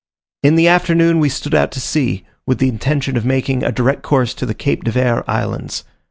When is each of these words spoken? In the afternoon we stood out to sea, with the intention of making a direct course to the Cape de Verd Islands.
In 0.41 0.55
the 0.55 0.67
afternoon 0.67 1.19
we 1.19 1.29
stood 1.29 1.53
out 1.53 1.71
to 1.73 1.79
sea, 1.79 2.25
with 2.47 2.57
the 2.57 2.69
intention 2.69 3.15
of 3.17 3.23
making 3.23 3.61
a 3.61 3.71
direct 3.71 4.01
course 4.01 4.33
to 4.33 4.47
the 4.47 4.55
Cape 4.55 4.83
de 4.83 4.89
Verd 4.89 5.23
Islands. 5.27 5.83